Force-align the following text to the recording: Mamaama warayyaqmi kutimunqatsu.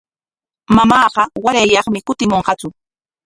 Mamaama 0.75 1.23
warayyaqmi 1.45 1.99
kutimunqatsu. 2.07 2.67